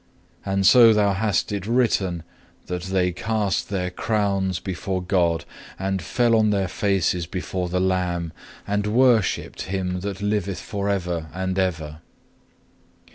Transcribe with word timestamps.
And 0.43 0.65
so 0.65 0.93
thou 0.93 1.13
hast 1.13 1.51
it 1.51 1.67
written 1.67 2.23
that 2.65 2.81
they 2.85 3.11
cast 3.11 3.69
their 3.69 3.91
crowns 3.91 4.59
before 4.59 4.99
God 5.03 5.45
and 5.77 6.01
fell 6.01 6.35
on 6.35 6.49
their 6.49 6.67
faces 6.67 7.27
before 7.27 7.69
the 7.69 7.79
Lamb, 7.79 8.33
and 8.65 8.87
worshipped 8.87 9.61
Him 9.69 9.99
that 9.99 10.19
liveth 10.19 10.59
for 10.59 10.89
ever 10.89 11.29
and 11.35 11.59
ever. 11.59 12.01